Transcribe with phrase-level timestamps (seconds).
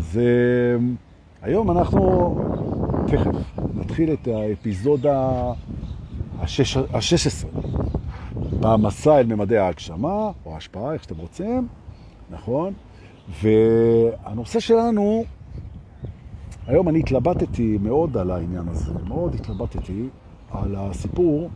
[0.00, 0.82] אז uh,
[1.42, 2.34] היום אנחנו
[3.06, 3.30] תכף
[3.74, 5.18] נתחיל את האפיזודה
[6.38, 7.46] ה-16
[8.60, 11.68] במסע אל ממדי ההגשמה, או ההשפעה, איך שאתם רוצים,
[12.30, 12.72] נכון?
[13.42, 15.24] והנושא שלנו,
[16.66, 20.08] היום אני התלבטתי מאוד על העניין הזה, מאוד התלבטתי
[20.50, 21.50] על הסיפור,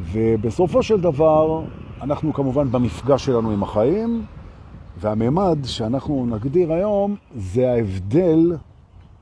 [0.00, 1.64] ובסופו של דבר
[2.02, 4.24] אנחנו כמובן במפגש שלנו עם החיים,
[4.98, 8.56] והממד שאנחנו נגדיר היום זה ההבדל,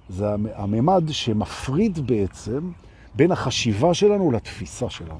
[0.08, 2.70] זה הממד שמפריד בעצם
[3.14, 5.18] בין החשיבה שלנו לתפיסה שלנו.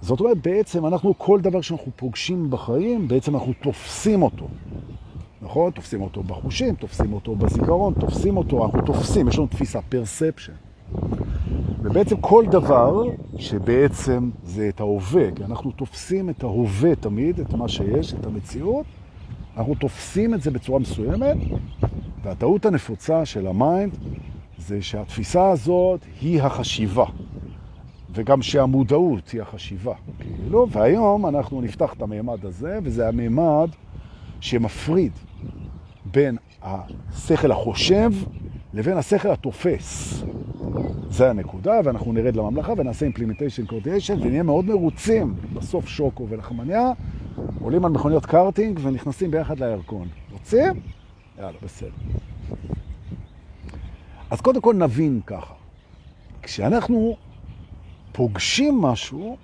[0.00, 4.46] זאת אומרת, בעצם אנחנו, כל דבר שאנחנו פוגשים בחיים, בעצם אנחנו תופסים אותו.
[5.42, 5.70] נכון?
[5.70, 10.52] תופסים אותו בחושים, תופסים אותו בזיכרון, תופסים אותו, אנחנו תופסים, יש לנו תפיסה, פרספשן.
[11.82, 13.02] ובעצם כל דבר
[13.38, 18.86] שבעצם זה את ההווה, כי אנחנו תופסים את ההווה תמיד, את מה שיש, את המציאות,
[19.56, 21.36] אנחנו תופסים את זה בצורה מסוימת,
[22.22, 23.92] והטעות הנפוצה של ה mind
[24.58, 27.04] זה שהתפיסה הזאת היא החשיבה,
[28.14, 29.94] וגם שהמודעות היא החשיבה.
[30.18, 33.68] כאילו, והיום אנחנו נפתח את המימד הזה, וזה המימד
[34.40, 35.12] שמפריד
[36.04, 38.10] בין השכל החושב
[38.74, 40.22] לבין השכל התופס.
[41.10, 45.34] זה הנקודה, ואנחנו נרד לממלכה ונעשה implementation coordination ונהיה מאוד מרוצים.
[45.54, 46.92] בסוף שוקו ולחמניה
[47.60, 50.08] עולים על מכוניות קארטינג ונכנסים ביחד לירקון.
[50.32, 50.72] רוצים?
[51.38, 51.90] יאללה, בסדר.
[54.30, 55.54] אז קודם כל נבין ככה.
[56.42, 57.16] כשאנחנו
[58.12, 59.36] פוגשים משהו,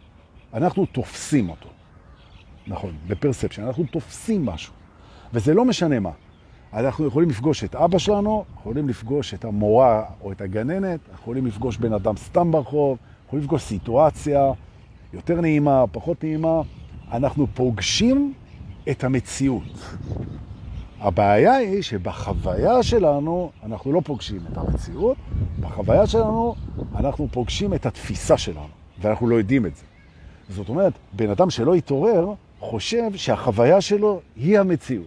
[0.55, 1.69] אנחנו תופסים אותו.
[2.67, 4.73] נכון, בפרספשן, אנחנו תופסים משהו.
[5.33, 6.11] וזה לא משנה מה.
[6.73, 11.77] אנחנו יכולים לפגוש את אבא שלנו, יכולים לפגוש את המורה או את הגננת, יכולים לפגוש
[11.77, 14.53] בן אדם סתם ברחוב, יכולים לפגוש סיטואציה
[15.13, 16.61] יותר נעימה, פחות נעימה.
[17.13, 18.33] אנחנו פוגשים
[18.91, 19.97] את המציאות.
[21.01, 25.17] הבעיה היא שבחוויה שלנו אנחנו לא פוגשים את המציאות,
[25.61, 26.55] בחוויה שלנו
[26.95, 28.69] אנחנו פוגשים את התפיסה שלנו,
[29.01, 29.85] ואנחנו לא יודעים את זה.
[30.49, 35.07] זאת אומרת, בן אדם שלא יתעורר חושב שהחוויה שלו היא המציאות.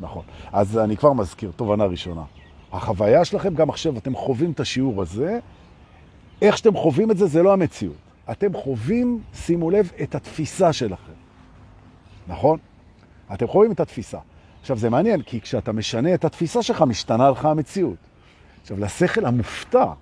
[0.00, 0.22] נכון.
[0.52, 2.22] אז אני כבר מזכיר, תובנה ראשונה.
[2.72, 5.38] החוויה שלכם, גם עכשיו אתם חווים את השיעור הזה,
[6.42, 8.05] איך שאתם חווים את זה, זה לא המציאות.
[8.30, 11.12] אתם חווים, שימו לב, את התפיסה שלכם.
[12.28, 12.58] נכון?
[13.34, 14.18] אתם חווים את התפיסה.
[14.60, 17.96] עכשיו, זה מעניין, כי כשאתה משנה את התפיסה שלך, משתנה לך המציאות.
[18.62, 19.92] עכשיו, לשכל המופתע,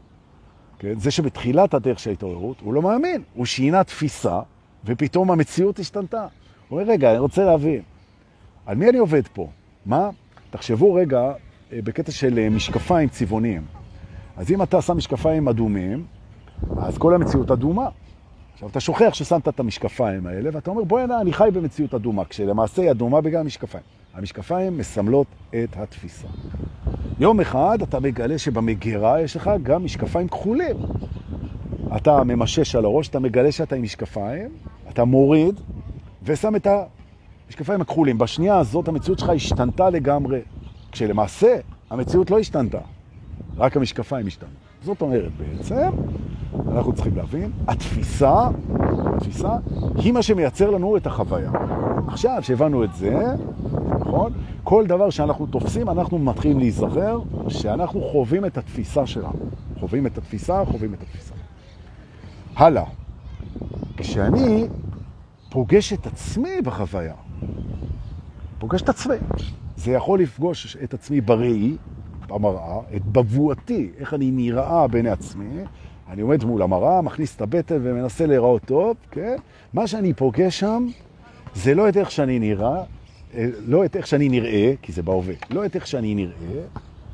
[0.78, 3.22] כן, זה שבתחילת הדרך של ההתעוררות, הוא לא מאמין.
[3.34, 4.40] הוא שינה תפיסה,
[4.84, 6.26] ופתאום המציאות השתנתה.
[6.68, 7.82] הוא אומר, רגע, אני רוצה להבין,
[8.66, 9.48] על מי אני עובד פה?
[9.86, 10.10] מה?
[10.50, 11.32] תחשבו רגע
[11.72, 13.62] אה, בקטע של אה, משקפיים צבעוניים.
[14.36, 16.06] אז אם אתה שם משקפיים אדומים,
[16.76, 17.88] אז כל המציאות אדומה.
[18.54, 22.24] עכשיו, אתה שוכח ששמת את המשקפיים האלה, ואתה אומר, בואי הנה, אני חי במציאות אדומה,
[22.24, 23.84] כשלמעשה היא אדומה בגלל המשקפיים.
[24.14, 26.28] המשקפיים מסמלות את התפיסה.
[27.18, 30.76] יום אחד אתה מגלה שבמגירה יש לך גם משקפיים כחולים.
[31.96, 34.50] אתה ממשש על הראש, אתה מגלה שאתה עם משקפיים,
[34.88, 35.60] אתה מוריד
[36.22, 36.66] ושם את
[37.46, 38.18] המשקפיים הכחולים.
[38.18, 40.40] בשנייה הזאת המציאות שלך השתנתה לגמרי,
[40.92, 41.56] כשלמעשה
[41.90, 42.80] המציאות לא השתנתה,
[43.56, 44.63] רק המשקפיים השתנו.
[44.84, 45.90] זאת אומרת בעצם,
[46.68, 48.48] אנחנו צריכים להבין, התפיסה,
[49.16, 49.56] התפיסה
[49.96, 51.50] היא מה שמייצר לנו את החוויה.
[52.08, 53.24] עכשיו שהבנו את זה,
[54.00, 54.32] נכון?
[54.64, 59.32] כל דבר שאנחנו תופסים, אנחנו מתחילים להיזכר שאנחנו חווים את התפיסה שלנו.
[59.80, 61.34] חווים את התפיסה, חווים את התפיסה.
[62.56, 62.84] הלאה.
[63.96, 64.66] כשאני
[65.50, 67.14] פוגש את עצמי בחוויה,
[68.58, 69.16] פוגש את עצמי,
[69.76, 71.76] זה יכול לפגוש את עצמי בראי,
[72.28, 75.64] במראה, את בבואתי, איך אני נראה בין עצמי,
[76.08, 79.36] אני עומד מול המראה, מכניס את הבטן ומנסה להיראות טוב, כן?
[79.72, 80.86] מה שאני פוגש שם
[81.54, 82.82] זה לא את איך שאני נראה,
[83.34, 86.62] אה, לא את איך שאני נראה, כי זה בהווה, לא את איך שאני נראה,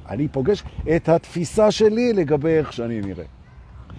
[0.08, 0.62] אני פוגש
[0.96, 3.24] את התפיסה שלי לגבי איך שאני נראה.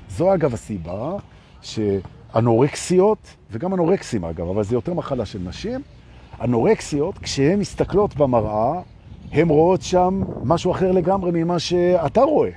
[0.10, 1.16] זו אגב הסיבה
[1.62, 5.82] שאנורקסיות, וגם אנורקסים אגב, אבל זה יותר מחלה של נשים,
[6.42, 8.82] אנורקסיות, כשהן מסתכלות במראה,
[9.32, 12.50] הן רואות שם משהו אחר לגמרי ממה שאתה רואה.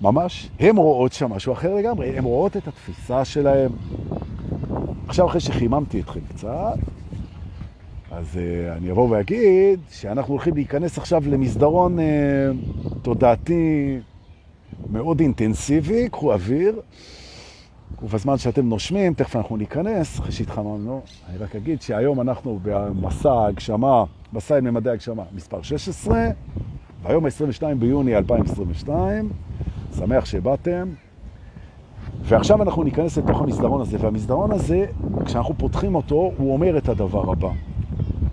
[0.00, 0.50] ממש.
[0.60, 3.70] הן רואות שם משהו אחר לגמרי, הן רואות את התפיסה שלהן.
[5.08, 6.78] עכשיו, אחרי שחיממתי אתכם קצת,
[8.10, 12.02] אז uh, אני אבוא ואגיד שאנחנו הולכים להיכנס עכשיו למסדרון uh,
[13.02, 13.98] תודעתי
[14.90, 16.80] מאוד אינטנסיבי, קחו אוויר,
[18.02, 24.04] ובזמן שאתם נושמים, תכף אנחנו ניכנס, אחרי שהתחממנו, אני רק אגיד שהיום אנחנו במסע הגשמה,
[24.32, 26.28] מסע עם ממדי הגשמה, מספר 16,
[27.02, 29.30] והיום ה-22 ביוני 2022,
[29.96, 30.88] שמח שבאתם.
[32.22, 34.86] ועכשיו אנחנו ניכנס לתוך המסדרון הזה, והמסדרון הזה,
[35.24, 37.50] כשאנחנו פותחים אותו, הוא אומר את הדבר הבא.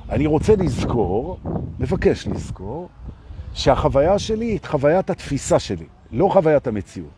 [0.10, 1.38] אני רוצה לזכור,
[1.80, 2.90] מבקש לזכור,
[3.54, 7.17] שהחוויה שלי היא חוויית התפיסה שלי, לא חוויית המציאות.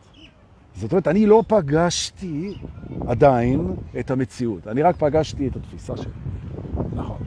[0.80, 2.54] זאת אומרת, אני לא פגשתי
[3.08, 6.12] עדיין את המציאות, אני רק פגשתי את התפיסה שלי.
[6.94, 7.18] נכון.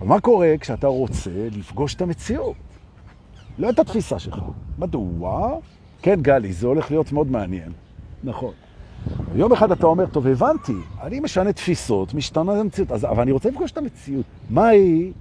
[0.00, 2.56] אבל מה קורה כשאתה רוצה לפגוש את המציאות?
[3.58, 4.38] לא את התפיסה שלך.
[4.78, 5.56] מדוע?
[6.02, 7.72] כן, גלי, זה הולך להיות מאוד מעניין.
[8.24, 8.52] נכון.
[9.34, 10.72] יום אחד אתה אומר, טוב, הבנתי,
[11.02, 14.26] אני משנה תפיסות, משתנה המציאות, אז, אבל אני רוצה לפגוש את המציאות.
[14.50, 15.12] מהי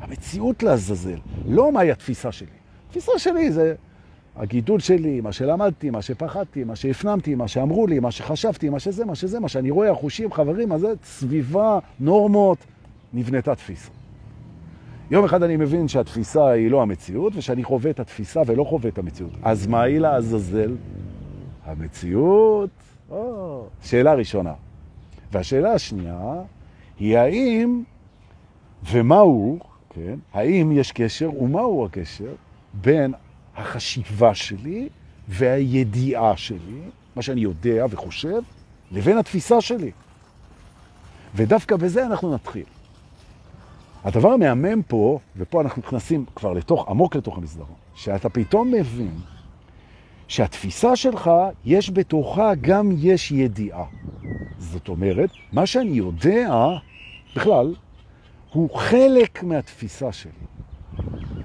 [0.00, 1.18] המציאות לעזאזל?
[1.48, 2.48] לא מהי התפיסה שלי.
[2.86, 3.74] התפיסה שלי זה
[4.38, 9.04] הגידול שלי, מה שלמדתי, מה שפחדתי, מה שהפנמתי, מה שאמרו לי, מה שחשבתי, מה שזה,
[9.04, 12.58] מה שזה, מה שאני רואה, החושים, חברים, אז זה סביבה, נורמות,
[13.14, 13.90] נבנתה תפיסה.
[15.10, 18.98] יום אחד אני מבין שהתפיסה היא לא המציאות, ושאני חווה את התפיסה ולא חווה את
[18.98, 19.32] המציאות.
[19.42, 20.76] אז מה היא לעזאזל?
[21.64, 22.70] המציאות?
[23.10, 24.52] או, שאלה ראשונה.
[25.32, 26.32] והשאלה השנייה
[26.98, 27.82] היא האם
[28.90, 29.58] ומהו,
[29.90, 32.32] כן, האם יש קשר ומהו הקשר
[32.74, 33.14] בין
[33.58, 34.88] החשיבה שלי
[35.28, 36.80] והידיעה שלי,
[37.16, 38.40] מה שאני יודע וחושב,
[38.92, 39.90] לבין התפיסה שלי.
[41.34, 42.64] ודווקא בזה אנחנו נתחיל.
[44.04, 49.14] הדבר המהמם פה, ופה אנחנו נכנסים כבר לתוך, עמוק לתוך המסדרון, שאתה פתאום מבין
[50.28, 51.30] שהתפיסה שלך,
[51.64, 53.84] יש בתוכה גם יש ידיעה.
[54.58, 56.50] זאת אומרת, מה שאני יודע,
[57.36, 57.74] בכלל,
[58.52, 60.32] הוא חלק מהתפיסה שלי,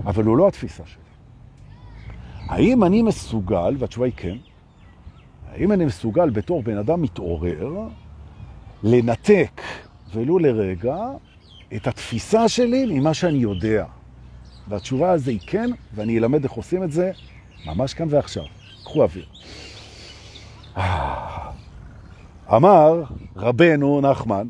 [0.06, 1.03] אבל הוא לא התפיסה שלי.
[2.48, 4.38] האם אני מסוגל, והתשובה היא כן,
[5.52, 7.74] האם אני מסוגל בתור בן אדם מתעורר
[8.84, 9.62] לנתק,
[10.14, 10.98] ולו לרגע,
[11.76, 13.86] את התפיסה שלי ממה שאני יודע?
[14.68, 17.12] והתשובה הזו היא כן, ואני אלמד איך עושים את זה
[17.66, 18.44] ממש כאן ועכשיו.
[18.84, 19.26] קחו אוויר.
[22.56, 23.04] אמר
[23.36, 24.48] רבנו נחמן,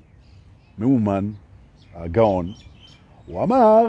[0.77, 1.31] מאומן,
[1.95, 2.53] הגאון,
[3.25, 3.85] הוא אמר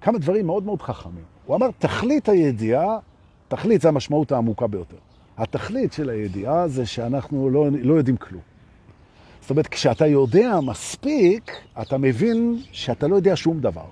[0.00, 1.24] כמה דברים מאוד מאוד חכמים.
[1.46, 2.98] הוא אמר, תכלית הידיעה,
[3.52, 4.96] תכלית זה המשמעות העמוקה ביותר.
[5.38, 8.42] התכלית של הידיעה זה שאנחנו לא, לא יודעים כלום.
[9.40, 11.52] זאת אומרת, כשאתה יודע מספיק,
[11.82, 13.84] אתה מבין שאתה לא יודע שום דבר.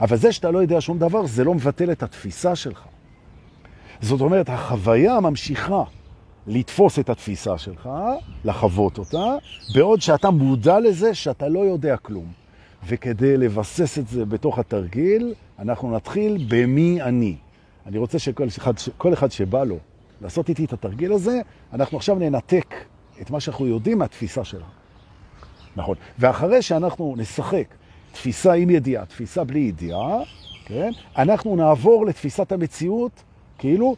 [0.00, 2.82] אבל זה שאתה לא יודע שום דבר, זה לא מבטל את התפיסה שלך.
[4.00, 5.82] זאת אומרת, החוויה ממשיכה
[6.46, 7.88] לתפוס את התפיסה שלך,
[8.44, 9.34] לחוות אותה,
[9.74, 12.26] בעוד שאתה מודע לזה שאתה לא יודע כלום.
[12.86, 17.36] וכדי לבסס את זה בתוך התרגיל, אנחנו נתחיל במי אני.
[17.86, 19.78] אני רוצה שכל אחד, כל אחד שבא לו
[20.22, 21.40] לעשות איתי את התרגיל הזה,
[21.72, 22.74] אנחנו עכשיו ננתק
[23.20, 24.64] את מה שאנחנו יודעים מהתפיסה שלנו.
[25.76, 25.96] נכון.
[26.18, 27.66] ואחרי שאנחנו נשחק
[28.12, 30.22] תפיסה עם ידיעה, תפיסה בלי ידיעה,
[30.64, 30.90] כן?
[31.16, 33.22] אנחנו נעבור לתפיסת המציאות
[33.58, 33.96] כאילו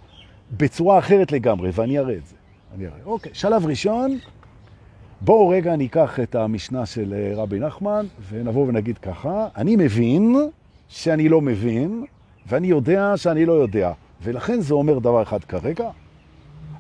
[0.57, 2.35] בצורה אחרת לגמרי, ואני אראה את זה.
[2.75, 2.99] אני אראה.
[3.05, 4.19] אוקיי, שלב ראשון,
[5.21, 10.37] בואו רגע ניקח את המשנה של אה, רבי נחמן ונבוא ונגיד ככה, אני מבין
[10.89, 12.05] שאני לא מבין,
[12.49, 13.93] ואני יודע שאני לא יודע.
[14.23, 15.91] ולכן זה אומר דבר אחד כרגע,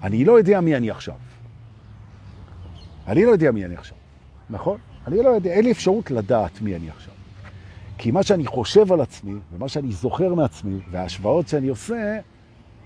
[0.02, 1.14] אני לא יודע מי אני עכשיו.
[3.06, 3.96] אני לא יודע מי אני עכשיו,
[4.50, 4.78] נכון?
[5.06, 7.14] אני לא יודע, אין לי אפשרות לדעת מי אני עכשיו.
[7.98, 12.18] כי מה שאני חושב על עצמי, ומה שאני זוכר מעצמי, וההשוואות שאני עושה,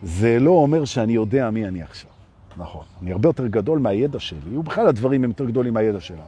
[0.03, 2.11] זה לא אומר שאני יודע מי אני עכשיו.
[2.57, 2.85] נכון.
[3.03, 6.23] אני הרבה יותר גדול מהידע שלי, ובכלל הדברים הם יותר גדולים מהידע שלנו.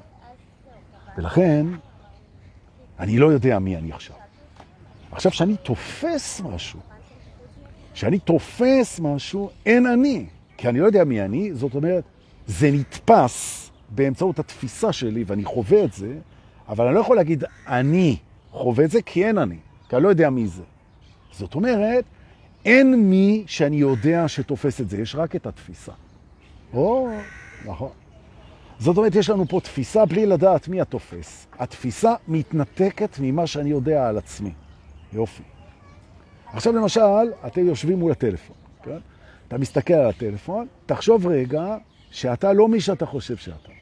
[1.19, 1.67] ולכן,
[2.99, 4.17] אני לא יודע מי אני עכשיו.
[5.15, 6.81] עכשיו, כשאני תופס משהו,
[7.95, 10.27] כשאני תופס משהו, אין אני.
[10.57, 12.05] כי אני לא יודע מי אני, זאת אומרת,
[12.47, 16.15] זה נתפס באמצעות התפיסה שלי, ואני חווה את זה,
[16.69, 18.17] אבל אני לא יכול להגיד, אני
[18.51, 19.57] חווה את זה, כי אין אני,
[19.89, 20.63] כי אני לא יודע מי זה.
[21.33, 22.05] זאת אומרת,
[22.65, 25.93] אין מי שאני יודע שתופס את זה, יש רק את התפיסה.
[26.73, 27.09] או,
[27.65, 27.91] נכון.
[28.79, 31.47] זאת אומרת, יש לנו פה תפיסה בלי לדעת מי התופס.
[31.59, 34.53] התפיסה מתנתקת ממה שאני יודע על עצמי.
[35.15, 35.43] יופי.
[36.53, 38.99] עכשיו למשל, אתם יושבים מול הטלפון, כן?
[39.49, 41.77] אתה מסתכל על הטלפון, תחשוב רגע
[42.11, 43.73] שאתה לא מי שאתה חושב שאתה.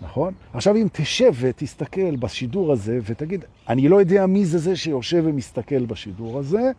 [0.00, 0.34] נכון?
[0.54, 5.86] עכשיו אם תשב ותסתכל בשידור הזה ותגיד, אני לא יודע מי זה זה שיושב ומסתכל
[5.86, 6.70] בשידור הזה,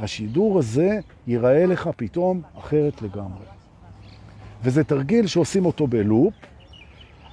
[0.00, 3.44] השידור הזה ייראה לך פתאום אחרת לגמרי.
[4.62, 6.34] וזה תרגיל שעושים אותו בלופ,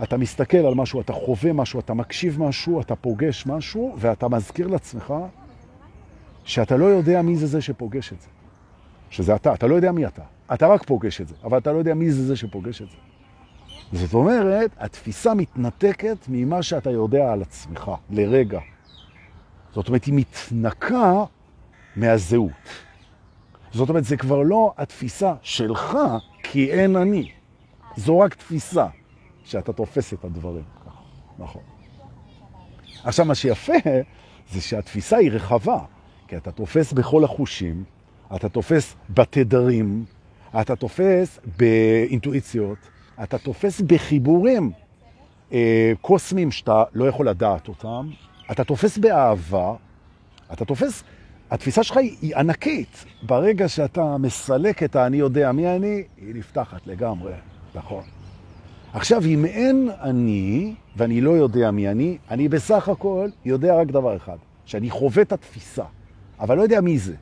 [0.04, 4.68] אתה מסתכל על משהו, אתה חווה משהו, אתה מקשיב משהו, אתה פוגש משהו, ואתה מזכיר
[4.68, 5.14] לעצמך
[6.44, 8.28] שאתה לא יודע מי זה זה שפוגש את זה.
[9.10, 10.22] שזה אתה, אתה לא יודע מי אתה.
[10.54, 12.98] אתה רק פוגש את זה, אבל אתה לא יודע מי זה זה שפוגש את זה.
[13.94, 18.60] זאת אומרת, התפיסה מתנתקת ממה שאתה יודע על עצמך, לרגע.
[19.74, 21.24] זאת אומרת, היא מתנקה
[21.96, 22.70] מהזהות.
[23.72, 25.98] זאת אומרת, זה כבר לא התפיסה שלך,
[26.44, 27.32] כי אין אני.
[27.98, 28.88] זו רק תפיסה
[29.44, 30.64] שאתה תופס את הדברים.
[31.40, 31.62] נכון.
[33.04, 33.74] עכשיו, מה שיפה
[34.52, 35.80] זה שהתפיסה היא רחבה,
[36.32, 37.84] כי אתה תופס בכל החושים,
[38.36, 40.06] אתה תופס בתדרים,
[40.62, 42.78] אתה תופס באינטואיציות,
[43.24, 44.72] אתה תופס בחיבורים
[45.54, 48.10] אה, קוסמים שאתה לא יכול לדעת אותם,
[48.52, 49.74] אתה תופס באהבה,
[50.54, 51.04] אתה תופס,
[51.50, 53.06] התפיסה שלך היא ענקית.
[53.24, 57.34] ברגע שאתה מסלק את ה"אני יודע מי אני", היא נפתחת לגמרי,
[57.76, 58.04] נכון.
[58.94, 64.16] עכשיו, אם אין אני, ואני לא יודע מי אני, אני בסך הכל יודע רק דבר
[64.16, 65.84] אחד, שאני חווה את התפיסה,
[66.42, 67.16] אבל לא יודע מי זה.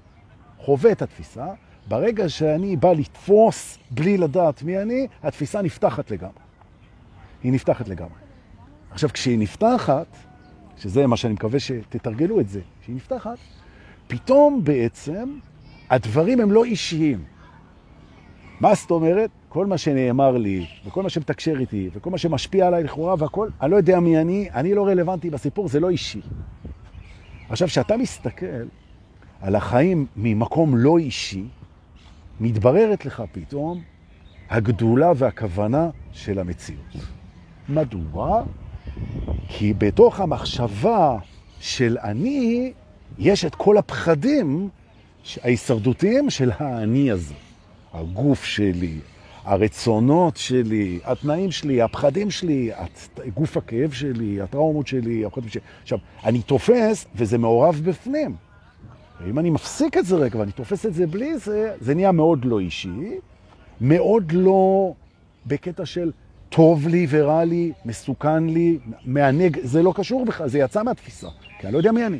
[0.57, 1.45] חווה את התפיסה,
[1.87, 6.33] ברגע שאני בא לתפוס בלי לדעת מי אני, התפיסה נפתחת לגמרי.
[7.43, 8.19] היא נפתחת לגמרי.
[8.91, 10.07] עכשיו, כשהיא נפתחת,
[10.77, 13.37] שזה מה שאני מקווה שתתרגלו את זה, כשהיא נפתחת,
[14.07, 15.37] פתאום בעצם
[15.89, 17.23] הדברים הם לא אישיים.
[18.59, 19.29] מה זאת אומרת?
[19.49, 23.71] כל מה שנאמר לי, וכל מה שמתקשר איתי, וכל מה שמשפיע עליי לכאורה והכל, אני
[23.71, 26.21] לא יודע מי אני, אני לא רלוונטי בסיפור, זה לא אישי.
[27.49, 28.45] עכשיו, כשאתה מסתכל
[29.41, 31.43] על החיים ממקום לא אישי,
[32.39, 33.81] מתבררת לך פתאום
[34.49, 36.95] הגדולה והכוונה של המציאות.
[37.69, 38.43] מדוע?
[39.47, 41.17] כי בתוך המחשבה
[41.59, 42.73] של אני,
[43.17, 44.69] יש את כל הפחדים
[45.43, 47.33] ההישרדותיים של האני הזה.
[47.93, 48.99] הגוף שלי,
[49.43, 52.71] הרצונות שלי, התנאים שלי, הפחדים שלי,
[53.33, 55.61] גוף הכאב שלי, הטראומות שלי, הפחדים שלי.
[55.81, 58.35] עכשיו, אני תופס, וזה מעורב בפנים.
[59.23, 62.45] ואם אני מפסיק את זה רגע ואני תופס את זה בלי זה, זה נהיה מאוד
[62.45, 63.19] לא אישי,
[63.81, 64.93] מאוד לא
[65.47, 66.11] בקטע של
[66.49, 71.27] טוב לי ורע לי, מסוכן לי, מענג, זה לא קשור בכלל, זה יצא מהתפיסה,
[71.59, 72.19] כי אני לא יודע מי אני.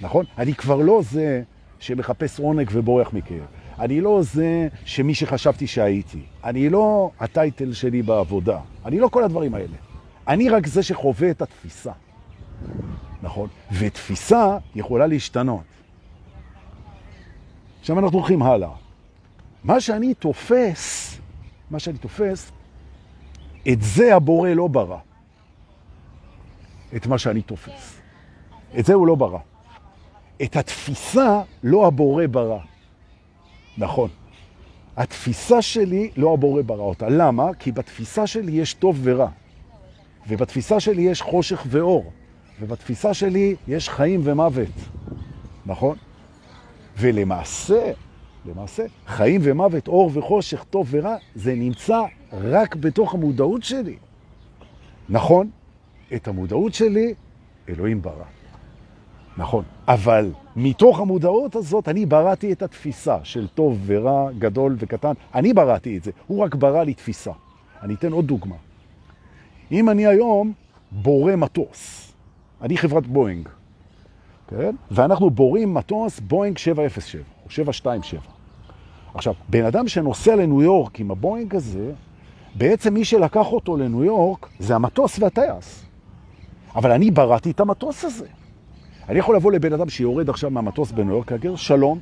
[0.00, 0.24] נכון?
[0.38, 1.42] אני כבר לא זה
[1.78, 3.46] שמחפש עונג ובורח מכאב.
[3.78, 6.20] אני לא זה שמי שחשבתי שהייתי.
[6.44, 8.58] אני לא הטייטל שלי בעבודה.
[8.84, 9.76] אני לא כל הדברים האלה.
[10.28, 11.92] אני רק זה שחווה את התפיסה.
[13.22, 13.48] נכון?
[13.72, 15.64] ותפיסה יכולה להשתנות.
[17.80, 18.70] עכשיו אנחנו הולכים הלאה.
[19.64, 21.18] מה שאני תופס,
[21.70, 22.52] מה שאני תופס,
[23.72, 24.98] את זה הבורא לא ברא.
[26.96, 28.00] את מה שאני תופס.
[28.78, 29.38] את זה הוא לא ברא.
[30.42, 32.58] את התפיסה לא הבורא ברא.
[33.78, 34.10] נכון.
[34.96, 37.08] התפיסה שלי לא הבורא ברא אותה.
[37.08, 37.54] למה?
[37.58, 39.28] כי בתפיסה שלי יש טוב ורע.
[40.28, 42.12] ובתפיסה שלי יש חושך ואור.
[42.60, 44.68] ובתפיסה שלי יש חיים ומוות.
[45.66, 45.96] נכון?
[46.98, 47.92] ולמעשה,
[48.46, 52.00] למעשה, חיים ומוות, אור וחושך, טוב ורע, זה נמצא
[52.32, 53.96] רק בתוך המודעות שלי.
[55.08, 55.50] נכון,
[56.14, 57.14] את המודעות שלי
[57.68, 58.24] אלוהים ברא.
[59.36, 59.64] נכון.
[59.88, 65.12] אבל מתוך המודעות הזאת אני בראתי את התפיסה של טוב ורע, גדול וקטן.
[65.34, 67.32] אני בראתי את זה, הוא רק ברא לי תפיסה.
[67.82, 68.56] אני אתן עוד דוגמה.
[69.72, 70.52] אם אני היום
[70.90, 72.09] בורא מטוס,
[72.62, 73.48] אני חברת בואינג,
[74.48, 74.74] כן?
[74.90, 78.20] ואנחנו בורים מטוס בואינג 707 או 727.
[79.14, 81.92] עכשיו, בן אדם שנוסע לניו יורק עם הבואינג הזה,
[82.54, 85.84] בעצם מי שלקח אותו לניו יורק זה המטוס והטייס.
[86.74, 88.26] אבל אני בראתי את המטוס הזה.
[89.08, 91.98] אני יכול לבוא לבן אדם שיורד עכשיו מהמטוס בניו יורק, להגיד, שלום,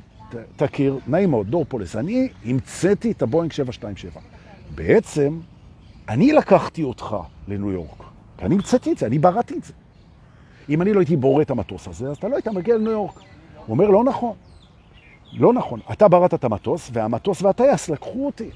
[0.55, 4.21] תכיר, נעים מאוד, דור פולס, אני המצאתי את הבואינג 727.
[4.75, 5.39] בעצם,
[6.09, 7.15] אני לקחתי אותך
[7.47, 8.03] לניו יורק,
[8.41, 9.73] אני המצאתי את זה, אני בראתי את זה.
[10.69, 13.15] אם אני לא הייתי בורא את המטוס הזה, אז אתה לא היית מגיע לניו יורק.
[13.15, 14.33] הוא אומר, לא נכון.
[15.33, 15.79] לא נכון.
[15.91, 18.49] אתה בראת את המטוס, והמטוס והטייס לקחו אותי.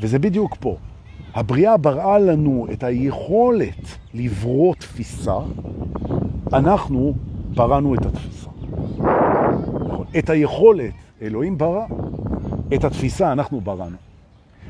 [0.00, 0.76] וזה בדיוק פה.
[1.34, 5.38] הבריאה בראה לנו את היכולת לברוא תפיסה,
[6.52, 7.14] אנחנו
[7.54, 8.48] בראנו את התפיסה.
[9.86, 10.06] נכון.
[10.18, 10.92] את היכולת
[11.22, 11.86] אלוהים ברא,
[12.74, 13.96] את התפיסה אנחנו בראנו.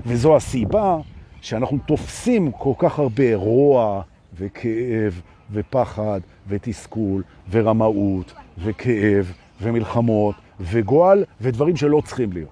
[0.07, 0.97] וזו הסיבה
[1.41, 4.03] שאנחנו תופסים כל כך הרבה רוע
[4.35, 5.21] וכאב
[5.53, 12.51] ופחד ותסכול ורמאות וכאב ומלחמות וגועל ודברים שלא צריכים להיות.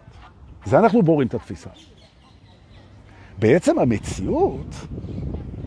[0.64, 1.70] זה אנחנו בורים את התפיסה.
[3.38, 4.74] בעצם המציאות,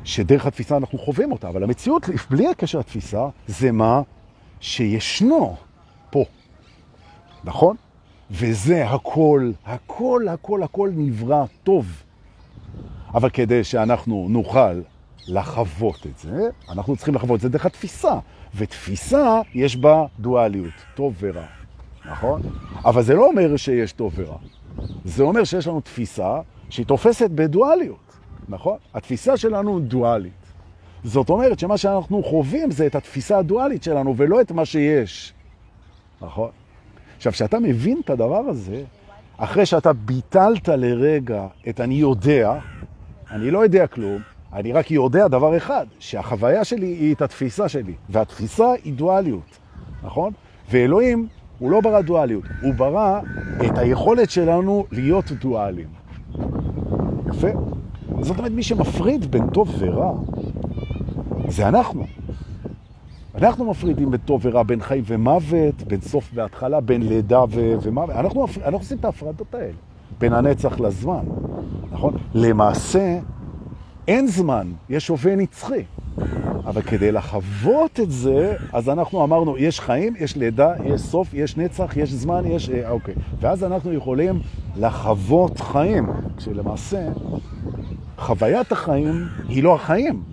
[0.03, 4.01] שדרך התפיסה אנחנו חווים אותה, אבל המציאות, בלי הקשר לתפיסה, זה מה
[4.59, 5.55] שישנו
[6.09, 6.25] פה,
[7.43, 7.75] נכון?
[8.31, 12.03] וזה הכל, הכל, הכל, הכל נברא טוב.
[13.13, 14.81] אבל כדי שאנחנו נוכל
[15.29, 18.19] לחוות את זה, אנחנו צריכים לחוות את זה דרך התפיסה.
[18.55, 21.45] ותפיסה, יש בה דואליות, טוב ורע,
[22.05, 22.41] נכון?
[22.86, 24.38] אבל זה לא אומר שיש טוב ורע.
[25.05, 28.17] זה אומר שיש לנו תפיסה שהיא תופסת בדואליות,
[28.50, 28.77] נכון?
[28.93, 30.33] התפיסה שלנו דואלית.
[31.03, 35.33] זאת אומרת שמה שאנחנו חווים זה את התפיסה הדואלית שלנו ולא את מה שיש,
[36.21, 36.50] נכון?
[37.17, 38.83] עכשיו, כשאתה מבין את הדבר הזה,
[39.38, 42.59] אחרי שאתה ביטלת לרגע את אני יודע,
[43.31, 44.21] אני לא יודע כלום,
[44.53, 49.58] אני רק יודע דבר אחד, שהחוויה שלי היא את התפיסה שלי, והתפיסה היא דואליות,
[50.03, 50.34] נכון?
[50.72, 51.27] ואלוהים,
[51.60, 53.20] הוא לא ברא דואליות, הוא ברא
[53.65, 55.88] את היכולת שלנו להיות דואליים.
[57.29, 57.48] יפה.
[58.22, 60.13] זאת אומרת, מי שמפריד בין טוב ורע,
[61.48, 62.06] זה אנחנו.
[63.36, 68.10] אנחנו מפרידים בין טוב ורע, בין חיים ומוות, בין סוף והתחלה, בין לידה ו- ומוות.
[68.10, 69.74] אנחנו, אנחנו עושים את ההפרדות האלה,
[70.20, 71.24] בין הנצח לזמן,
[71.91, 72.13] נכון?
[72.34, 73.20] למעשה,
[74.08, 75.84] אין זמן, יש הווה נצחי.
[76.65, 81.58] אבל כדי לחוות את זה, אז אנחנו אמרנו, יש חיים, יש לידה, יש סוף, יש
[81.58, 82.70] נצח, יש זמן, יש...
[82.70, 83.13] אה, אוקיי.
[83.39, 84.39] ואז אנחנו יכולים
[84.77, 87.08] לחוות חיים, כשלמעשה
[88.18, 90.24] חוויית החיים היא לא החיים,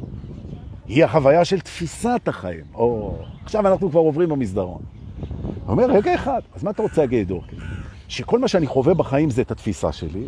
[0.87, 2.65] היא החוויה של תפיסת החיים.
[2.75, 4.81] או, עכשיו אנחנו כבר עוברים במסדרון.
[5.67, 7.57] הוא אומר, רגע אחד, אז מה אתה רוצה להגיד, דורקי?
[8.09, 10.27] שכל מה שאני חווה בחיים זה את התפיסה שלי,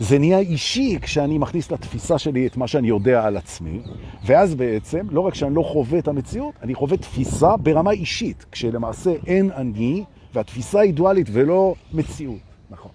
[0.00, 3.80] זה נהיה אישי כשאני מכניס לתפיסה שלי את מה שאני יודע על עצמי,
[4.24, 9.12] ואז בעצם, לא רק שאני לא חווה את המציאות, אני חווה תפיסה ברמה אישית, כשלמעשה
[9.26, 12.38] אין אני, והתפיסה היא דואלית ולא מציאות.
[12.70, 12.90] נכון.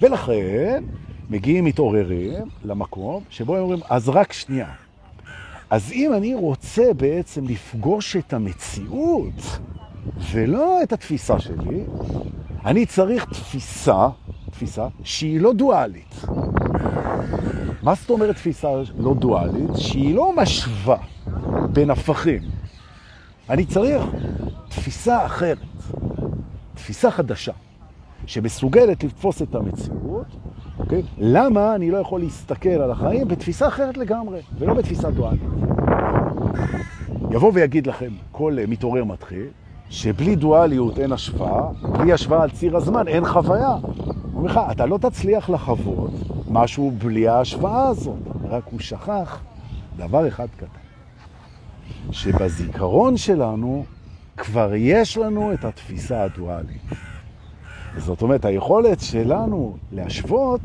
[0.00, 0.84] ולכן,
[1.30, 4.68] מגיעים מתעוררים למקום שבו הם אומרים, אז רק שנייה.
[5.70, 9.58] אז אם אני רוצה בעצם לפגוש את המציאות
[10.32, 11.80] ולא את התפיסה שלי,
[12.64, 14.08] אני צריך תפיסה,
[14.50, 16.24] תפיסה שהיא לא דואלית.
[17.82, 19.70] מה זאת אומרת תפיסה לא דואלית?
[19.76, 20.96] שהיא לא משווה
[21.72, 22.42] בין הפכים.
[23.50, 24.02] אני צריך
[24.68, 25.58] תפיסה אחרת,
[26.74, 27.52] תפיסה חדשה,
[28.26, 30.26] שמסוגלת לתפוס את המציאות
[30.78, 31.02] אוקיי?
[31.18, 35.40] למה אני לא יכול להסתכל על החיים בתפיסה אחרת לגמרי, ולא בתפיסה דואלית?
[37.30, 39.46] יבוא ויגיד לכם, כל מתעורר מתחיל,
[39.90, 41.68] שבלי דואליות אין השוואה,
[41.98, 43.76] בלי השוואה על ציר הזמן אין חוויה.
[44.34, 46.10] אומר לך, אתה לא תצליח לחוות
[46.50, 48.18] משהו בלי ההשוואה הזאת,
[48.48, 49.40] רק הוא שכח
[49.96, 50.66] דבר אחד קטן,
[52.10, 53.84] שבזיכרון שלנו
[54.36, 56.82] כבר יש לנו את התפיסה הדואלית.
[57.96, 60.60] זאת אומרת, היכולת שלנו להשוות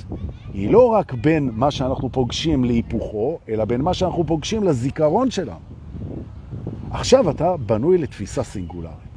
[0.53, 5.59] היא לא רק בין מה שאנחנו פוגשים להיפוכו, אלא בין מה שאנחנו פוגשים לזיכרון שלנו.
[6.91, 9.12] עכשיו אתה בנוי לתפיסה סינגולרית.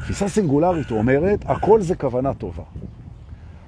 [0.00, 2.62] תפיסה סינגולרית אומרת, הכל זה כוונה טובה.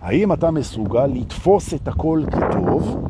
[0.02, 3.08] האם אתה מסוגל לתפוס את הכל כטוב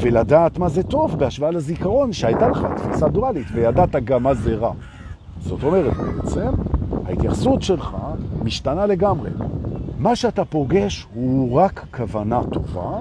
[0.00, 4.72] ולדעת מה זה טוב בהשוואה לזיכרון שהייתה לך תפיסה דואלית וידעת גם מה זה רע.
[5.40, 6.50] זאת אומרת, בעצם,
[7.06, 7.96] ההתייחסות שלך
[8.42, 9.30] משתנה לגמרי.
[9.98, 12.98] מה שאתה פוגש הוא רק כוונה טובה,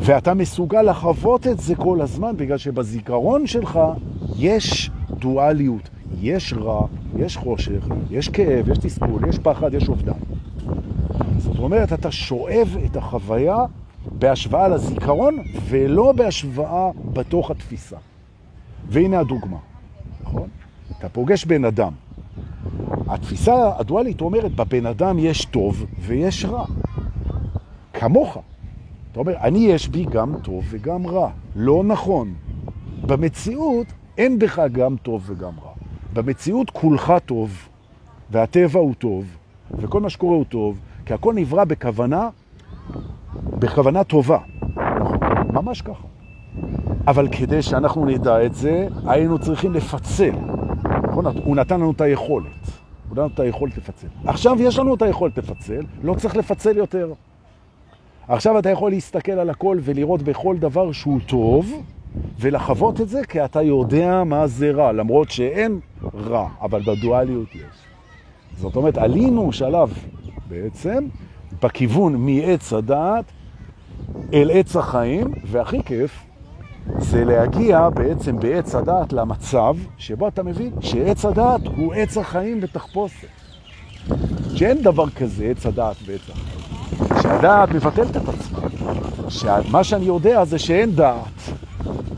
[0.00, 3.80] ואתה מסוגל לחוות את זה כל הזמן, בגלל שבזיכרון שלך
[4.36, 10.12] יש דואליות, יש רע, יש חושך, יש כאב, יש תסכול, יש פחד, יש אובדן.
[11.38, 13.56] זאת אומרת, אתה שואב את החוויה
[14.12, 17.96] בהשוואה לזיכרון, ולא בהשוואה בתוך התפיסה.
[18.88, 19.56] והנה הדוגמה,
[20.22, 20.48] נכון?
[20.98, 21.92] אתה פוגש בן אדם,
[23.08, 26.64] התפיסה הדואלית אומרת, בבן אדם יש טוב ויש רע.
[27.92, 28.38] כמוך.
[29.12, 31.30] אתה אומר, אני יש בי גם טוב וגם רע.
[31.56, 32.34] לא נכון.
[33.06, 33.86] במציאות
[34.18, 35.75] אין בך גם טוב וגם רע.
[36.16, 37.68] במציאות כולך טוב,
[38.30, 39.24] והטבע הוא טוב,
[39.70, 42.28] וכל מה שקורה הוא טוב, כי הכל נברא בכוונה,
[43.58, 44.38] בכוונה טובה.
[45.52, 46.06] ממש ככה.
[47.06, 50.32] אבל כדי שאנחנו נדע את זה, היינו צריכים לפצל.
[51.02, 51.26] נכון?
[51.26, 52.46] הוא נתן לנו את היכולת.
[53.08, 54.06] הוא נתן את היכולת לפצל.
[54.24, 57.12] עכשיו יש לנו את היכולת לפצל, לא צריך לפצל יותר.
[58.28, 61.82] עכשיו אתה יכול להסתכל על הכל ולראות בכל דבר שהוא טוב,
[62.40, 65.80] ולחוות את זה כי אתה יודע מה זה רע, למרות שאין
[66.14, 67.62] רע, אבל בדואליות יש.
[68.56, 69.92] זאת אומרת, עלינו שלב
[70.48, 71.04] בעצם
[71.62, 73.24] בכיוון מעץ הדעת
[74.32, 76.26] אל עץ החיים, והכי כיף
[76.98, 83.28] זה להגיע בעצם בעץ הדעת למצב שבו אתה מבין שעץ הדעת הוא עץ החיים בתחפושת.
[84.54, 87.22] שאין דבר כזה עץ הדעת ועץ החיים.
[87.22, 88.58] שהדעת מבטלת את עצמה.
[89.28, 91.40] שמה שאני יודע זה שאין דעת.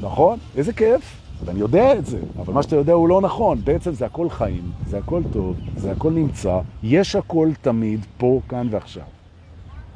[0.00, 0.38] נכון?
[0.56, 1.28] איזה כיף.
[1.44, 3.60] ואני יודע את זה, אבל מה שאתה יודע הוא לא נכון.
[3.64, 8.68] בעצם זה הכל חיים, זה הכל טוב, זה הכל נמצא, יש הכל תמיד, פה, כאן
[8.70, 9.02] ועכשיו.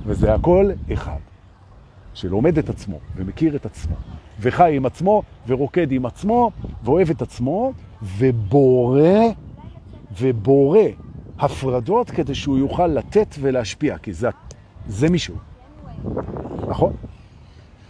[0.06, 1.18] וזה הכל אחד,
[2.14, 3.94] שלומד את עצמו ומכיר את עצמו.
[4.40, 6.50] וחי עם עצמו, ורוקד עם עצמו,
[6.85, 9.08] ואוהב את עצמו, ובורא,
[10.20, 10.80] ובורא
[11.38, 14.28] הפרדות כדי שהוא יוכל לתת ולהשפיע, כי זה,
[14.87, 15.35] זה מישהו.
[16.68, 16.92] נכון?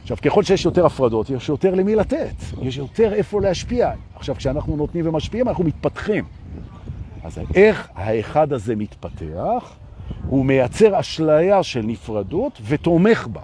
[0.02, 3.90] עכשיו, ככל שיש יותר הפרדות, יש יותר למי לתת, יש יותר איפה להשפיע.
[4.14, 6.24] עכשיו, כשאנחנו נותנים ומשפיעים, אנחנו מתפתחים.
[7.24, 9.74] אז איך האחד הזה מתפתח?
[10.26, 13.40] הוא מייצר אשליה של נפרדות ותומך בה.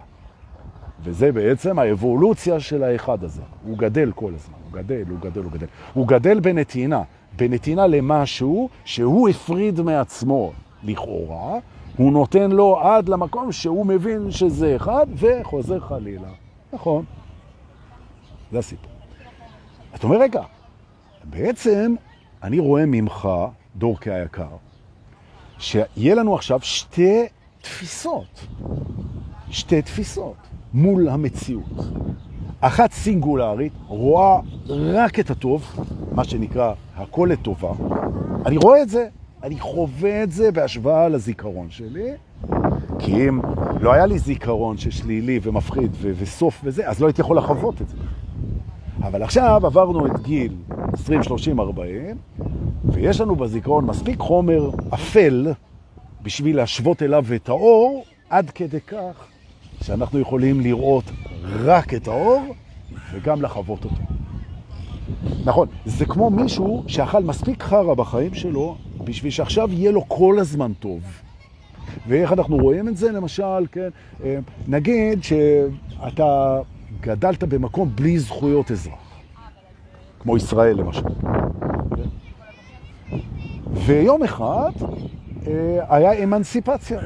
[1.04, 3.42] וזה בעצם האבולוציה של האחד הזה.
[3.64, 5.66] הוא גדל כל הזמן, הוא גדל, הוא גדל, הוא גדל.
[5.94, 7.02] הוא גדל בנתינה,
[7.36, 10.52] בנתינה למשהו שהוא הפריד מעצמו
[10.84, 11.58] לכאורה,
[11.96, 16.28] הוא נותן לו עד למקום שהוא מבין שזה אחד וחוזר חלילה.
[16.72, 17.04] נכון.
[18.52, 18.90] זה הסיפור.
[19.94, 20.42] אתה אומר, רגע,
[21.24, 21.94] בעצם
[22.42, 23.28] אני רואה ממך,
[23.76, 24.56] דורקי היקר,
[25.58, 27.26] שיהיה לנו עכשיו שתי
[27.62, 28.46] תפיסות,
[29.50, 30.36] שתי תפיסות
[30.74, 31.86] מול המציאות.
[32.60, 37.72] אחת סינגולרית, רואה רק את הטוב, מה שנקרא הכל לטובה.
[38.46, 39.08] אני רואה את זה,
[39.42, 42.10] אני חווה את זה בהשוואה לזיכרון שלי,
[42.98, 43.40] כי אם
[43.80, 47.96] לא היה לי זיכרון ששלילי ומפחיד וסוף וזה, אז לא הייתי יכול לחוות את זה.
[49.02, 50.52] אבל עכשיו עברנו את גיל
[50.92, 52.16] 20, 30, 40,
[52.84, 55.52] ויש לנו בזיכרון מספיק חומר אפל
[56.22, 59.26] בשביל להשוות אליו את האור, עד כדי כך
[59.82, 61.04] שאנחנו יכולים לראות
[61.44, 62.42] רק את האור
[63.12, 64.02] וגם לחוות אותו.
[65.44, 70.72] נכון, זה כמו מישהו שאכל מספיק חרה בחיים שלו בשביל שעכשיו יהיה לו כל הזמן
[70.72, 71.00] טוב.
[72.08, 73.12] ואיך אנחנו רואים את זה?
[73.12, 73.88] למשל, כן,
[74.24, 76.60] אה, נגיד שאתה
[77.00, 79.20] גדלת במקום בלי זכויות אזרח,
[80.20, 81.02] כמו ישראל למשל.
[83.72, 84.70] ויום אחד
[85.46, 87.00] אה, היה אמנסיפציה,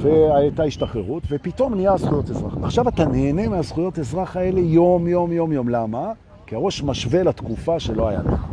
[0.00, 2.54] והייתה השתחררות, ופתאום נהיה זכויות אזרח.
[2.62, 5.68] עכשיו אתה נהנה מהזכויות אזרח האלה יום, יום, יום, יום.
[5.68, 6.12] למה?
[6.46, 8.46] כי הראש משווה לתקופה שלא היה לך.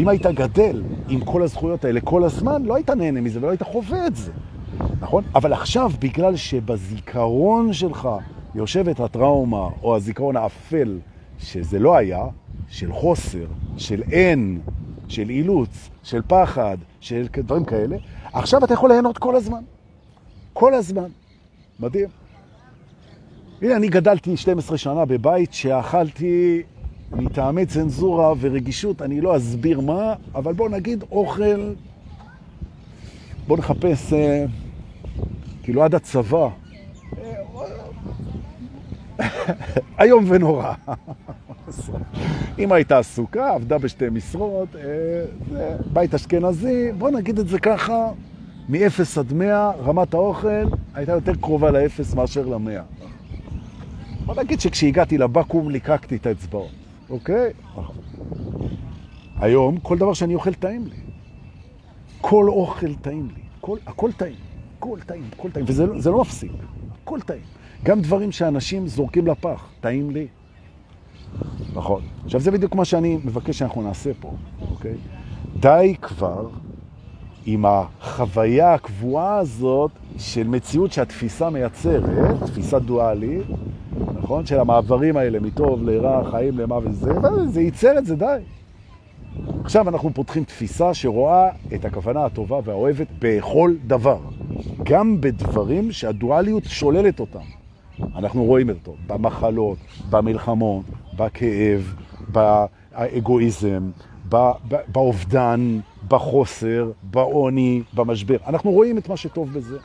[0.00, 3.62] אם היית גדל עם כל הזכויות האלה כל הזמן, לא היית נהנה מזה ולא היית
[3.62, 4.32] חווה את זה.
[5.00, 5.24] נכון?
[5.34, 8.08] אבל עכשיו, בגלל שבזיכרון שלך
[8.54, 10.98] יושבת הטראומה או הזיכרון האפל,
[11.38, 12.24] שזה לא היה,
[12.68, 14.60] של חוסר, של אין,
[15.08, 17.96] של אילוץ, של פחד, של דברים כאלה,
[18.32, 19.62] עכשיו אתה יכול ליהנות כל הזמן.
[20.52, 21.08] כל הזמן.
[21.80, 22.08] מדהים.
[23.62, 26.62] הנה, אני גדלתי 12 שנה בבית שאכלתי
[27.12, 31.72] מטעמי צנזורה ורגישות, אני לא אסביר מה, אבל בוא נגיד אוכל,
[33.46, 34.44] בוא נחפש, אה,
[35.62, 36.48] כאילו עד הצבא.
[39.98, 40.72] היום ונורא.
[42.58, 48.08] אמא הייתה עסוקה, עבדה בשתי משרות, אה, בית אשכנזי, בוא נגיד את זה ככה,
[48.68, 53.04] מ-0 עד 100, רמת האוכל הייתה יותר קרובה ל-0 מאשר ל-100.
[54.26, 56.70] בוא נגיד שכשהגעתי לבקו"ם ליקקתי את האצבעות,
[57.10, 57.52] אוקיי?
[59.36, 60.96] היום כל דבר שאני אוכל טעים לי.
[62.20, 63.42] כל אוכל טעים לי.
[63.60, 64.34] כל, הכל טעים.
[64.78, 65.64] הכל טעים, הכל טעים.
[65.68, 66.52] וזה לא, לא מפסיק.
[67.02, 67.42] הכל טעים.
[67.82, 70.26] גם דברים שאנשים זורקים לפח, טעים לי.
[71.74, 72.02] נכון.
[72.24, 74.32] עכשיו זה בדיוק מה שאני מבקש שאנחנו נעשה פה,
[74.70, 74.94] אוקיי?
[75.60, 76.48] די כבר
[77.46, 83.46] עם החוויה הקבועה הזאת של מציאות שהתפיסה מייצרת, תפיסה דואלית,
[84.30, 84.46] נכון?
[84.46, 87.12] של המעברים האלה מטוב לרע, חיים למוות, זה,
[87.46, 88.38] זה ייצר את זה, די.
[89.64, 94.18] עכשיו אנחנו פותחים תפיסה שרואה את הכוונה הטובה והאוהבת בכל דבר,
[94.82, 97.44] גם בדברים שהדואליות שוללת אותם.
[98.16, 99.78] אנחנו רואים את זה במחלות,
[100.10, 100.84] במלחמות,
[101.16, 101.94] בכאב,
[102.28, 103.90] באגואיזם,
[104.88, 108.36] באובדן, בחוסר, בעוני, במשבר.
[108.46, 109.78] אנחנו רואים את מה שטוב בזה,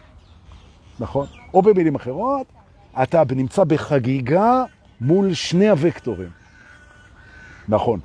[0.99, 1.25] נכון?
[1.53, 2.47] או במילים אחרות,
[3.03, 4.63] אתה נמצא בחגיגה
[5.01, 6.29] מול שני הוקטורים.
[7.67, 7.99] נכון.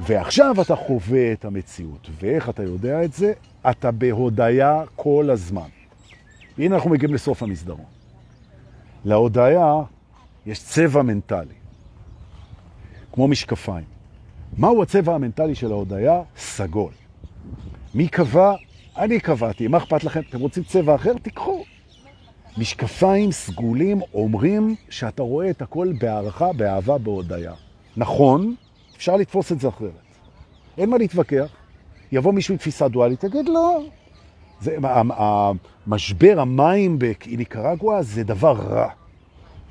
[0.00, 2.08] ועכשיו אתה חווה את המציאות.
[2.20, 3.32] ואיך אתה יודע את זה?
[3.70, 5.68] אתה בהודעה כל הזמן.
[6.58, 7.84] והנה אנחנו מגיעים לסוף המסדרון.
[9.04, 9.82] להודעה
[10.46, 11.54] יש צבע מנטלי,
[13.12, 13.84] כמו משקפיים.
[14.58, 16.22] מהו הצבע המנטלי של ההודעה?
[16.36, 16.92] סגול.
[17.94, 18.54] מי קבע?
[18.96, 19.68] אני קבעתי.
[19.68, 20.20] מה אכפת לכם?
[20.30, 21.12] אתם רוצים צבע אחר?
[21.22, 21.64] תיקחו.
[22.58, 27.54] משקפיים סגולים אומרים שאתה רואה את הכל בהערכה, באהבה, בהודעה.
[27.96, 28.54] נכון,
[28.96, 29.90] אפשר לתפוס את זה אחרת.
[30.78, 31.48] אין מה להתווכח.
[32.12, 33.82] יבוא מישהו עם תפיסה דואלית, תגיד לא.
[34.60, 34.76] זה,
[35.16, 38.88] המשבר המים בניקרגואה זה דבר רע.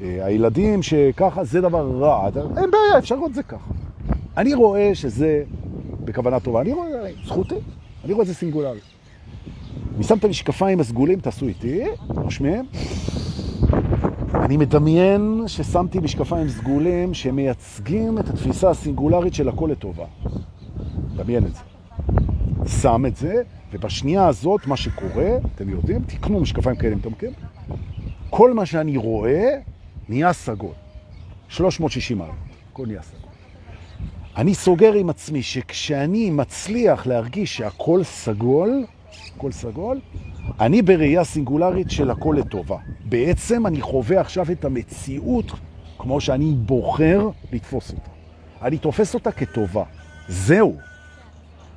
[0.01, 2.29] אה, הילדים שככה זה דבר רע.
[2.35, 3.71] אין בעיה, אפשר לראות זה ככה.
[4.37, 5.43] אני רואה שזה
[6.03, 6.61] בכוונה טובה.
[6.61, 7.55] אני רואה, זכותי.
[8.05, 8.79] אני רואה את זה סינגולרי.
[9.95, 12.65] אני שם את המשקפיים הסגולים, תעשו איתי, רושמים.
[14.33, 20.05] אני מדמיין ששמתי משקפיים סגולים שמייצגים את התפיסה הסינגולרית של הכל לטובה.
[21.15, 21.61] דמיין את זה.
[22.81, 23.41] שם את זה,
[23.73, 27.35] ובשנייה הזאת, מה שקורה, אתם יודעים, תקנו משקפיים כאלה אתם מכירים,
[28.29, 29.57] כל מה שאני רואה
[30.09, 30.73] נהיה סגול.
[31.49, 32.35] 360 מעלות,
[32.71, 33.29] הכל נהיה סגול.
[34.37, 38.85] אני סוגר עם עצמי שכשאני מצליח להרגיש שהכל סגול,
[39.35, 39.99] הכל סגול,
[40.59, 42.77] אני בראייה סינגולרית של הכל לטובה.
[43.05, 45.51] בעצם אני חווה עכשיו את המציאות
[45.97, 48.11] כמו שאני בוחר לתפוס אותה.
[48.61, 49.83] אני תופס אותה כטובה.
[50.27, 50.75] זהו.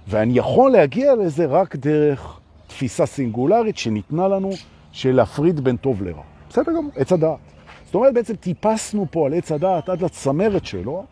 [0.09, 4.51] ואני יכול להגיע לזה רק דרך תפיסה סינגולרית שניתנה לנו
[4.93, 6.23] של להפריד בין טוב לרע.
[6.51, 7.39] בסדר גמור, עץ הדעת.
[7.85, 11.05] זאת אומרת, בעצם טיפסנו פה על עץ הדעת עד לצמרת שלו,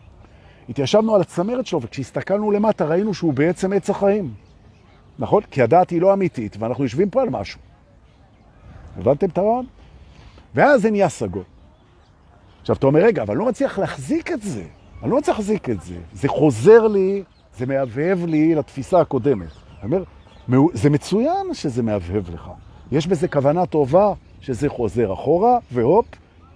[0.69, 4.33] התיישבנו על הצמרת שלו, וכשהסתכלנו למטה ראינו שהוא בעצם עץ החיים.
[5.19, 5.43] נכון?
[5.51, 7.59] כי הדעת היא לא אמיתית, ואנחנו יושבים פה על משהו.
[8.97, 9.65] הבנתם את הרעיון?
[10.55, 11.43] ואז זה נהיה סגול.
[12.61, 14.63] עכשיו, אתה אומר, רגע, אבל לא מצליח להחזיק את זה.
[15.03, 15.95] אני לא מצליח להחזיק את זה.
[16.13, 17.23] זה חוזר לי,
[17.57, 19.47] זה מהבהב לי לתפיסה הקודמת.
[19.83, 20.03] אני אומר,
[20.73, 22.51] זה מצוין שזה מהבהב לך.
[22.91, 26.05] יש בזה כוונה טובה שזה חוזר אחורה, והופ,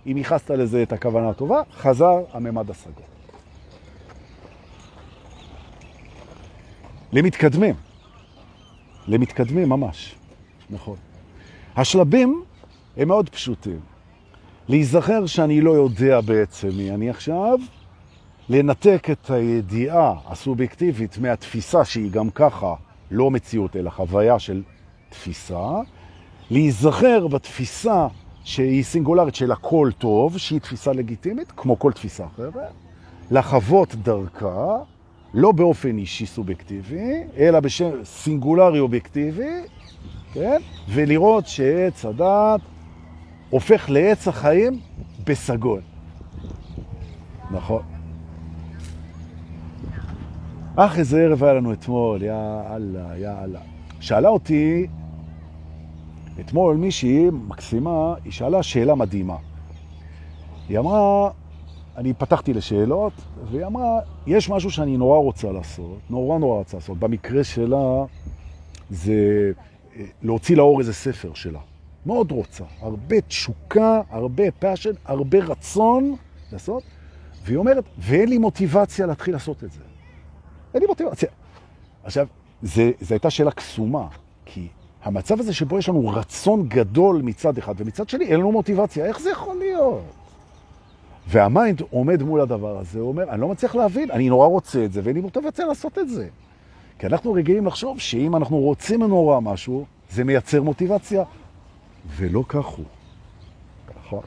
[0.08, 3.04] אם ייחסת לזה את הכוונה הטובה, חזר הממד הסגול.
[7.14, 7.76] למתקדמים.
[9.08, 10.16] למתקדמים ממש,
[10.70, 10.96] נכון.
[11.76, 12.44] השלבים
[12.98, 13.80] הם מאוד פשוטים.
[14.68, 17.60] להיזכר שאני לא יודע בעצם מי אני עכשיו,
[18.50, 22.74] לנתק את הידיעה הסובייקטיבית מהתפיסה שהיא גם ככה
[23.12, 24.64] לא מציאות אלא חוויה של
[25.10, 25.70] תפיסה,
[26.50, 28.08] להיזכר בתפיסה
[28.44, 32.54] שהיא סינגולרית של הכל טוב, שהיא תפיסה לגיטימית, כמו כל תפיסה אחרת,
[33.32, 34.78] לחוות דרכה,
[35.38, 39.62] לא באופן אישי סובייקטיבי, אלא בשם סינגולרי אובייקטיבי,
[40.34, 40.58] כן?
[40.90, 42.62] ולראות שעץ הדת
[43.50, 44.80] הופך לעץ החיים
[45.28, 45.82] בסגול.
[47.52, 47.82] נכון.
[50.76, 52.34] אך איזה ערב היה לנו אתמול, יא
[52.76, 53.60] אללה, יא אללה.
[54.00, 54.88] שאלה אותי
[56.40, 59.38] אתמול מישהי מקסימה, היא שאלה שאלה מדהימה.
[60.70, 61.30] היא אמרה,
[61.98, 63.14] אני פתחתי לשאלות,
[63.52, 66.98] והיא אמרה, יש משהו שאני נורא רוצה לעשות, נורא נורא רוצה לעשות.
[66.98, 68.06] במקרה שלה
[68.90, 69.52] זה
[69.96, 71.60] אה, להוציא לאור איזה ספר שלה.
[72.06, 72.64] מאוד רוצה.
[72.80, 76.16] הרבה תשוקה, הרבה passion, הרבה רצון
[76.52, 76.84] לעשות.
[77.44, 79.82] והיא אומרת, ואין לי מוטיבציה להתחיל לעשות את זה.
[80.74, 81.30] אין לי מוטיבציה.
[82.04, 82.28] עכשיו,
[82.62, 84.08] זו הייתה שאלה קסומה,
[84.46, 84.68] כי
[85.04, 89.20] המצב הזה שבו יש לנו רצון גדול מצד אחד, ומצד שני אין לנו מוטיבציה, איך
[89.20, 90.17] זה יכול להיות?
[91.28, 94.92] והמיינד עומד מול הדבר הזה, הוא אומר, אני לא מצליח להבין, אני נורא רוצה את
[94.92, 96.28] זה, ואין לי מוטיבציה לעשות את זה.
[97.00, 101.24] כי אנחנו רגילים לחשוב שאם אנחנו רוצים נורא משהו, זה מייצר מוטיבציה,
[102.16, 102.86] ולא כך הוא.
[104.00, 104.24] נכון.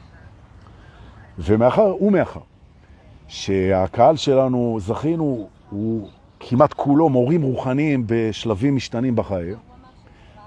[1.39, 2.41] ומאחר, ומאחר,
[3.29, 6.09] שהקהל שלנו, זכינו, הוא
[6.41, 9.57] כמעט כולו מורים רוחניים בשלבים משתנים בחיים,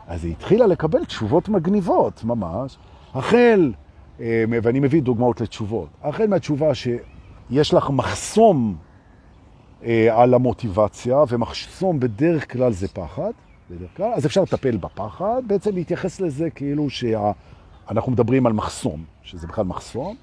[0.08, 2.78] אז היא התחילה לקבל תשובות מגניבות, ממש.
[3.14, 3.72] החל,
[4.20, 8.76] ואני מביא דוגמאות לתשובות, החל מהתשובה שיש לך מחסום
[9.86, 13.32] אה, על המוטיבציה, ומחסום בדרך כלל זה פחד,
[13.70, 19.48] בדרך כלל, אז אפשר לטפל בפחד, בעצם להתייחס לזה כאילו שאנחנו מדברים על מחסום, שזה
[19.48, 20.16] בכלל מחסום.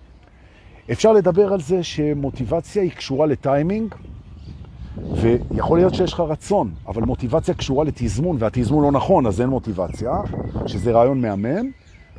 [0.92, 3.94] אפשר לדבר על זה שמוטיבציה היא קשורה לטיימינג,
[5.14, 10.12] ויכול להיות שיש לך רצון, אבל מוטיבציה קשורה לתזמון, והתזמון לא נכון, אז אין מוטיבציה,
[10.66, 11.70] שזה רעיון מהמם,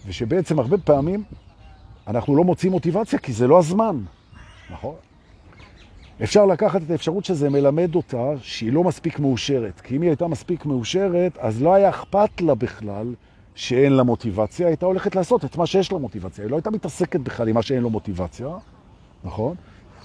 [0.07, 1.23] ושבעצם הרבה פעמים
[2.07, 3.97] אנחנו לא מוצאים מוטיבציה כי זה לא הזמן,
[4.71, 4.95] נכון?
[6.23, 10.27] אפשר לקחת את האפשרות שזה מלמד אותה שהיא לא מספיק מאושרת, כי אם היא הייתה
[10.27, 13.13] מספיק מאושרת, אז לא היה אכפת לה בכלל
[13.55, 17.19] שאין לה מוטיבציה, הייתה הולכת לעשות את מה שיש לה מוטיבציה, היא לא הייתה מתעסקת
[17.19, 18.47] בכלל עם מה שאין לו מוטיבציה,
[19.23, 19.55] נכון?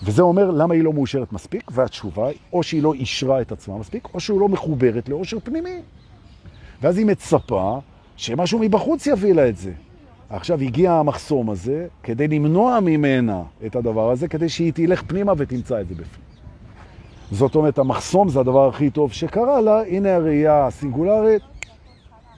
[0.02, 3.78] וזה אומר למה היא לא מאושרת מספיק, והתשובה היא או שהיא לא אישרה את עצמה
[3.78, 5.80] מספיק, או שהוא לא מחוברת לאושר פנימי.
[6.82, 7.78] ואז היא מצפה
[8.16, 9.72] שמשהו מבחוץ יביא לה את זה.
[10.30, 15.80] עכשיו הגיע המחסום הזה כדי למנוע ממנה את הדבר הזה, כדי שהיא תלך פנימה ותמצא
[15.80, 16.26] את זה בפנים.
[17.30, 21.42] זאת אומרת, המחסום זה הדבר הכי טוב שקרה לה, הנה הראייה הסינגולרית,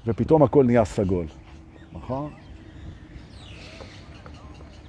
[0.07, 1.27] ופתאום הכל נהיה סגול.
[1.93, 2.31] נכון?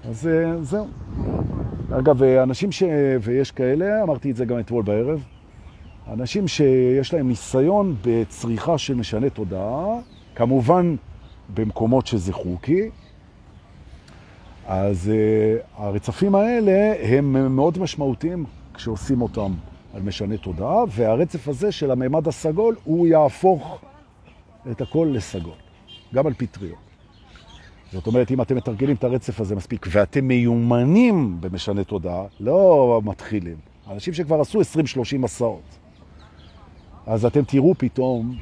[0.10, 0.88] אז אה, זהו.
[2.00, 2.84] אגב, אנשים ש...
[3.22, 5.24] ויש כאלה, אמרתי את זה גם אתמול בערב,
[6.14, 9.86] אנשים שיש להם ניסיון בצריכה של משנה תודעה,
[10.36, 10.96] כמובן
[11.54, 12.90] במקומות שזה חוקי,
[14.68, 19.54] אז uh, הרצפים האלה הם מאוד משמעותיים כשעושים אותם
[19.94, 23.80] על משנה תודעה, והרצף הזה של הממד הסגול, הוא יהפוך
[24.72, 25.54] את הכל לסגול,
[26.14, 26.90] גם על פטריות.
[27.92, 33.58] זאת אומרת, אם אתם מתרגלים את הרצף הזה מספיק, ואתם מיומנים במשנה תודעה, לא מתחילים,
[33.92, 34.64] אנשים שכבר עשו 20-30
[35.20, 35.78] מסעות,
[37.06, 38.38] אז אתם תראו פתאום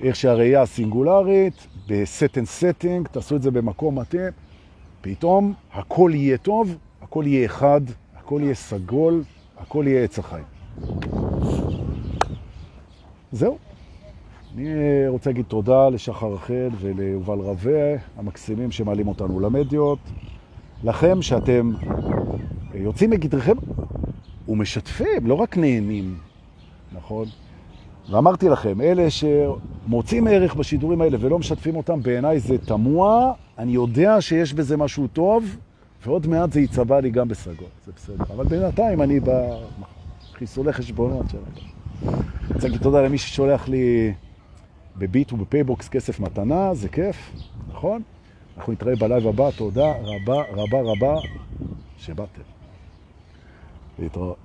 [0.00, 4.32] איך שהראייה הסינגולרית, ב set and setting, תעשו את זה במקום מתאים,
[5.00, 7.80] פתאום הכל יהיה טוב, הכל יהיה אחד,
[8.16, 9.22] הכל יהיה סגול,
[9.58, 10.44] הכל יהיה עץ החיים.
[13.32, 13.58] זהו.
[14.56, 19.98] אני רוצה להגיד תודה לשחר רחל וליובל רווה, המקסימים שמעלים אותנו למדיות.
[20.84, 21.72] לכם שאתם
[22.74, 23.56] יוצאים מגדרכם
[24.48, 26.18] ומשתפים, לא רק נהנים,
[26.92, 27.26] נכון?
[28.10, 33.32] ואמרתי לכם, אלה שמוצאים ערך בשידורים האלה ולא משתפים אותם, בעיניי זה תמוה.
[33.58, 35.56] אני יודע שיש בזה משהו טוב,
[36.06, 38.24] ועוד מעט זה יצבע לי גם בסגול, זה בסדר.
[38.34, 39.20] אבל בינתיים אני
[40.32, 41.26] בחיסולי חשבונות.
[41.34, 42.14] אני
[42.54, 44.12] רוצה להגיד תודה למי ששולח לי
[44.96, 47.32] בביט ובפייבוקס כסף מתנה, זה כיף,
[47.68, 48.02] נכון?
[48.56, 51.14] אנחנו נתראה ב live הבא, תודה רבה רבה רבה
[51.98, 52.42] שבאתם.
[53.98, 54.43] להתראות.